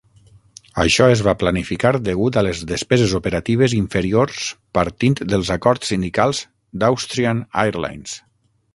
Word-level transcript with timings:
Això 0.83 1.09
es 1.15 1.19
va 1.27 1.33
planificar 1.41 1.91
degut 2.07 2.39
a 2.39 2.43
les 2.47 2.63
despeses 2.73 3.13
operatives 3.19 3.77
inferiors 3.81 4.43
partint 4.79 5.21
dels 5.35 5.55
acords 5.61 5.95
sindicals 5.95 6.45
d"Austrian 6.83 7.49
Airlines. 7.67 8.23